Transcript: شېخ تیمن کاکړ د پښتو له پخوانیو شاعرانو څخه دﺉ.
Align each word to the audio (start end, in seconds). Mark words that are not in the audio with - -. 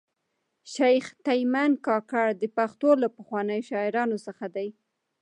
شېخ 0.73 1.05
تیمن 1.25 1.71
کاکړ 1.87 2.25
د 2.41 2.43
پښتو 2.57 2.89
له 3.01 3.07
پخوانیو 3.17 3.67
شاعرانو 3.69 4.17
څخه 4.27 4.45
دﺉ. 4.55 4.69